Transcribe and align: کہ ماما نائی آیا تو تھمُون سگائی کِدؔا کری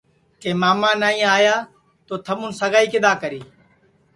کہ 0.41 0.49
ماما 0.61 0.91
نائی 1.01 1.21
آیا 1.35 1.55
تو 2.07 2.13
تھمُون 2.25 2.51
سگائی 2.59 2.87
کِدؔا 2.91 3.13
کری 3.21 3.41